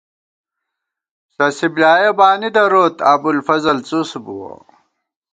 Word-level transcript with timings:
سَسی 1.33 1.67
بۡلیایَہ 1.73 2.11
بانی 2.17 2.49
دروت، 2.55 2.95
ابُوالفضل 3.11 3.77
څُس 3.87 4.09
بُوَہ 4.23 4.53